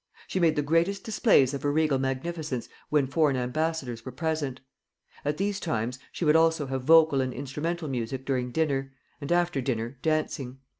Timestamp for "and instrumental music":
7.21-8.25